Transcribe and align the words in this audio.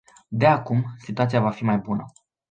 De 0.31 0.45
acum, 0.45 0.85
situația 0.97 1.41
va 1.41 1.49
fi 1.51 1.63
mai 1.63 1.77
bună. 1.77 2.05